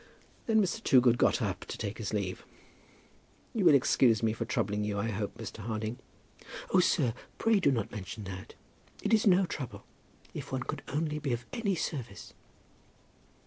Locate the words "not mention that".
7.71-8.55